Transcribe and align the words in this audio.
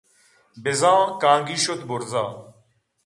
بِہ 0.63 0.71
زاں 0.79 1.01
کانگی 1.21 1.57
شُت 1.63 1.81
بُرز 1.87 2.13
ءَ 2.23 2.25